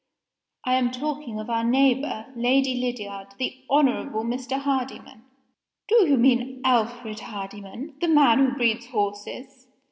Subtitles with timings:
[0.65, 4.57] "I am talking of our neighbor, Lady Lydiard the Honorable Mr.
[4.59, 5.25] Hardyman."
[5.87, 9.67] "Do you mean Alfred Hardyman the man who breeds the horses?"